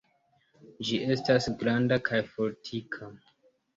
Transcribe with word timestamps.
Ĝi 0.87 0.97
estas 1.15 1.49
granda 1.59 1.99
kaj 2.09 2.23
fortika. 2.31 3.11